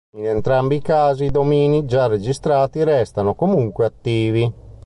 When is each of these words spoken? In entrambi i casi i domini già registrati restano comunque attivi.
In 0.15 0.25
entrambi 0.25 0.77
i 0.77 0.81
casi 0.81 1.25
i 1.25 1.29
domini 1.29 1.85
già 1.85 2.07
registrati 2.07 2.83
restano 2.83 3.35
comunque 3.35 3.85
attivi. 3.85 4.51